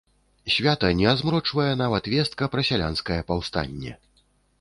Свята 0.53 0.89
не 1.01 1.03
азмрочвае 1.11 1.67
нават 1.81 2.09
вестка 2.13 2.47
пра 2.55 2.65
сялянскае 2.71 3.19
паўстанне. 3.29 3.93